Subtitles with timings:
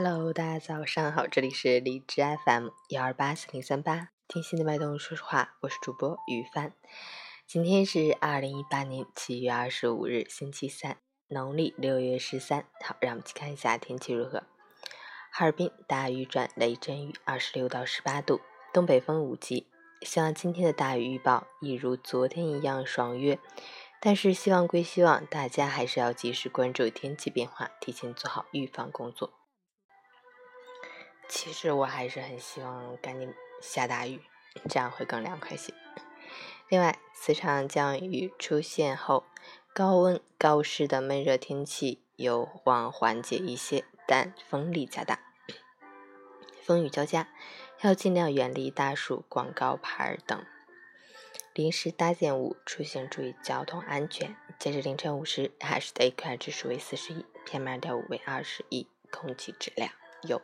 [0.00, 6.72] Hello，大家早上好，这里是荔枝 FM 幺二八四零三八，听心的脉动说实话，我是主播于帆。
[7.48, 12.64] 今天是二零一八年七月二十五日，星期三，农历六月十三。
[12.80, 14.44] 好，让我们去看一下天气如何。
[15.32, 18.40] 哈尔滨大雨转雷阵雨，二十六到十八度，
[18.72, 19.66] 东北风五级。
[20.02, 23.36] 希望今天的大雨预报一如昨天一样爽约，
[24.00, 29.32] 但是希望归希望，大家还是要及时关注天气变化，提前做好预防工作。
[31.28, 34.22] 其实我还是很希望赶紧下大雨，
[34.68, 35.74] 这样会更凉快些。
[36.68, 39.24] 另外，磁场降雨出现后，
[39.72, 45.20] 高温高湿的闷热天气有望缓解一些，但风力加大，
[46.62, 47.28] 风雨交加，
[47.82, 50.44] 要尽量远离大树、广告牌等
[51.54, 54.36] 临时搭建物，出行注意交通安全。
[54.58, 59.90] 截至凌晨五时，海市的 AQI 指数为四十一，PM 二点五为二十一，空气质量
[60.22, 60.40] 优。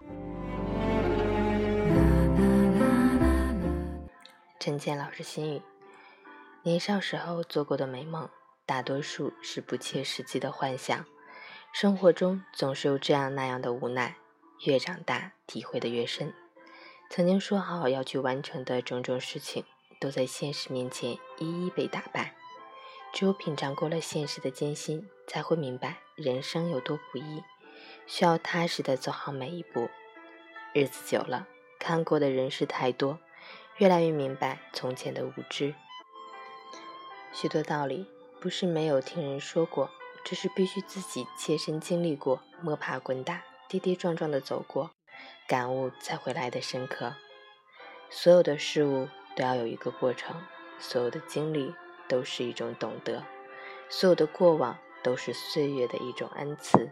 [4.58, 5.62] 陈建老师心语：
[6.62, 8.28] 年少时候做过的美梦，
[8.64, 11.04] 大多数是不切实际的幻想。
[11.72, 14.16] 生活中总是有这样那样的无奈，
[14.64, 16.32] 越长大体会的越深。
[17.10, 19.64] 曾经说好要去完成的种种事情，
[20.00, 22.34] 都在现实面前一一被打败。
[23.12, 27.42] 只有品尝过了现实的艰辛，才会明白人生有多不易。
[28.06, 29.88] 需要踏实的走好每一步，
[30.72, 31.46] 日子久了，
[31.78, 33.18] 看过的人事太多，
[33.78, 35.74] 越来越明白从前的无知。
[37.32, 38.06] 许多道理
[38.40, 39.90] 不是没有听人说过，
[40.24, 44.90] 只是必须自己切身经历过，摸爬滚打，跌跌撞撞的走过，
[45.46, 47.14] 感悟才会来的深刻。
[48.08, 50.42] 所有的事物都要有一个过程，
[50.78, 51.74] 所有的经历
[52.08, 53.24] 都是一种懂得，
[53.88, 56.90] 所有的过往都是岁月的一种恩赐。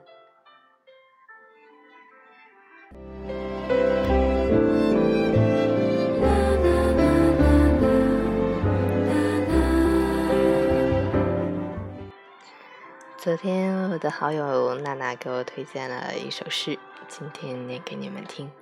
[13.24, 18.52] 昨天我的好友娜娜给我推荐了一首诗，今天念给你们听。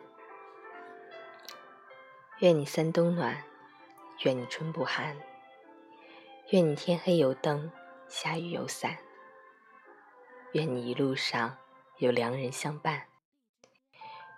[2.39, 3.43] 愿你三冬暖，
[4.21, 5.21] 愿你春不寒，
[6.50, 7.73] 愿你天黑有灯，
[8.06, 8.99] 下雨有伞，
[10.53, 11.59] 愿你一路上
[11.99, 13.09] 有良人相伴，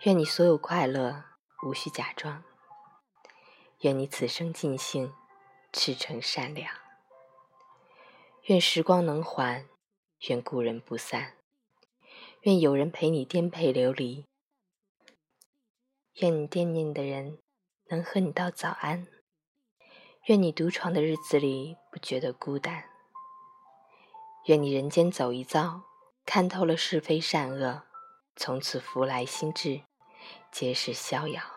[0.04, 1.22] 愿你所有快乐
[1.66, 2.42] 无需假装，
[3.80, 5.12] 愿你此生尽兴，
[5.70, 6.72] 赤诚善良，
[8.44, 9.66] 愿时光能还。
[10.28, 11.34] 愿故人不散，
[12.42, 14.24] 愿有人陪你颠沛流离，
[16.14, 17.38] 愿你惦念的人
[17.88, 19.06] 能和你道早安，
[20.26, 22.84] 愿你独闯的日子里不觉得孤单，
[24.46, 25.82] 愿你人间走一遭，
[26.24, 27.82] 看透了是非善恶，
[28.34, 29.82] 从此福来心智
[30.50, 31.53] 皆是逍遥。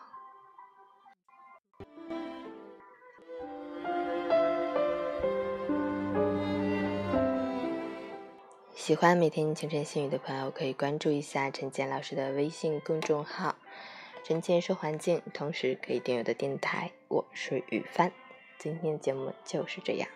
[8.88, 13.58] 喜欢每天清晨心语的朋友，可以关注一下陈建老师的微信公众号
[14.24, 16.92] “陈建说环境”，同时可以订阅的电台。
[17.10, 18.14] 我是雨帆，
[18.58, 20.08] 今天的节目就是这样。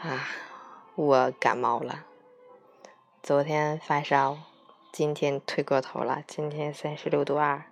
[0.00, 0.26] 啊，
[0.96, 2.06] 我感冒了，
[3.22, 4.36] 昨天发烧，
[4.90, 7.62] 今天退过头了，今天三十六度二，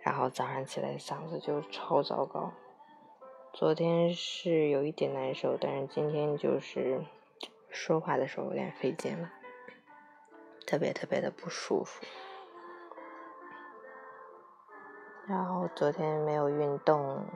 [0.00, 2.52] 然后早上起来嗓子就超糟糕。
[3.52, 7.04] 昨天是有一点难受，但是今天就是
[7.68, 9.30] 说话的时候有点费劲了，
[10.66, 12.04] 特别特别的不舒服。
[15.26, 17.26] 然后昨天没有运动，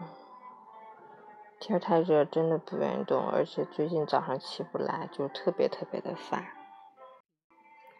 [1.60, 6.46] 天太热，真的不愿意动，而且最近早上起不来，就特别特别的烦。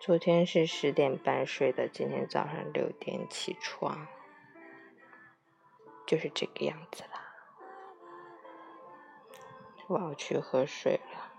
[0.00, 4.06] 昨天是十点半睡的，今天早上六点起床，
[6.06, 7.23] 就是这个样子了。
[9.86, 11.33] 我要去喝水了。